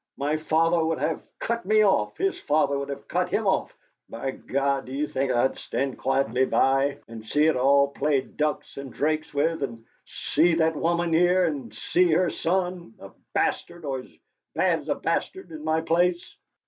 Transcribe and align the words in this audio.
My 0.17 0.35
father 0.35 0.83
would 0.83 0.97
have 0.97 1.21
cut 1.37 1.63
me 1.63 1.83
off, 1.83 2.17
his 2.17 2.39
father 2.41 2.75
would 2.79 2.89
have 2.89 3.07
cut 3.07 3.29
him 3.29 3.45
off! 3.45 3.71
By 4.09 4.31
God! 4.31 4.85
do 4.85 4.91
you 4.91 5.05
think 5.05 5.31
I'll 5.31 5.55
stand 5.57 5.99
quietly 5.99 6.43
by 6.43 6.97
and 7.07 7.23
see 7.23 7.45
it 7.45 7.55
all 7.55 7.89
played 7.89 8.35
ducks 8.35 8.77
and 8.77 8.91
drakes 8.91 9.31
with, 9.31 9.61
and 9.61 9.85
see 10.07 10.55
that 10.55 10.75
woman 10.75 11.13
here, 11.13 11.45
and 11.45 11.71
see 11.71 12.09
her 12.13 12.31
son, 12.31 12.95
a 12.99 13.09
a 13.09 13.13
bastard, 13.35 13.85
or 13.85 13.99
as 13.99 14.09
bad 14.55 14.79
as 14.79 14.89
a 14.89 14.95
bastard, 14.95 15.51
in 15.51 15.63
my 15.63 15.81
place? 15.81 16.35